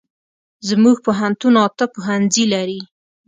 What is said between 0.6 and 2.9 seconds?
زمونږ پوهنتون اته پوهنځي لري